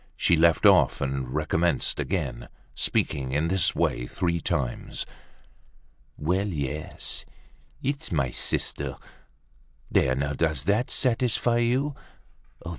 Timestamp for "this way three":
3.49-4.39